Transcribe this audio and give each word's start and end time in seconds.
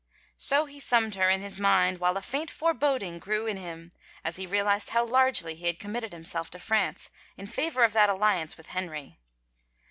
So 0.37 0.65
he 0.65 0.79
summed 0.79 1.13
her 1.13 1.29
in 1.29 1.43
his 1.43 1.59
mind 1.59 1.99
while 1.99 2.17
a 2.17 2.23
faint 2.23 2.49
foreboding 2.49 3.19
grew 3.19 3.45
in 3.45 3.57
him 3.57 3.91
as 4.23 4.37
he 4.37 4.47
realized 4.47 4.89
how 4.89 5.05
largely 5.05 5.53
he 5.53 5.67
had 5.67 5.77
committed 5.77 6.11
him 6.11 6.25
self 6.25 6.49
to 6.49 6.59
France 6.59 7.11
in 7.37 7.45
favor 7.45 7.83
of 7.83 7.93
that 7.93 8.09
alliance 8.09 8.57
with 8.57 8.69
Henry. 8.69 9.19